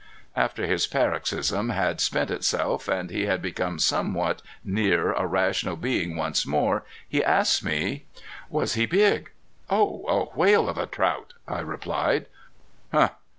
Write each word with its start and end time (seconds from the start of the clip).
After 0.35 0.65
his 0.65 0.87
paroxysm 0.87 1.69
had 1.69 2.01
spent 2.01 2.31
itself 2.31 2.87
and 2.87 3.11
he 3.11 3.27
had 3.27 3.39
become 3.39 3.77
somewhat 3.77 4.41
near 4.63 5.13
a 5.13 5.27
rational 5.27 5.75
being 5.75 6.15
once 6.15 6.43
more 6.43 6.83
he 7.07 7.23
asked 7.23 7.63
me: 7.63 8.05
"Was 8.49 8.73
he 8.73 8.87
big?" 8.87 9.29
"Oh 9.69 10.03
a 10.07 10.35
whale 10.35 10.67
of 10.67 10.79
a 10.79 10.87
trout!" 10.87 11.35
I 11.47 11.59
replied. 11.59 12.25